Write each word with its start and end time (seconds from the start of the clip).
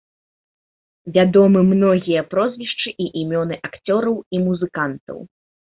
Вядомы 1.17 1.61
многія 1.73 2.21
прозвішчы 2.33 2.89
і 3.07 3.11
імёны 3.25 3.55
акцёраў 3.71 4.15
і 4.37 4.45
музыкантаў. 4.49 5.17